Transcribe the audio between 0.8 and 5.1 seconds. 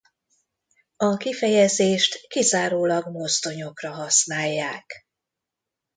A kifejezést kizárólag mozdonyokra használják.